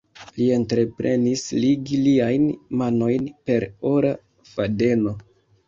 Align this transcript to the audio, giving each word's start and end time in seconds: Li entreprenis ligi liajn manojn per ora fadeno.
Li 0.37 0.45
entreprenis 0.53 1.43
ligi 1.65 1.99
liajn 2.07 2.49
manojn 2.83 3.29
per 3.51 3.69
ora 3.93 4.17
fadeno. 4.57 5.19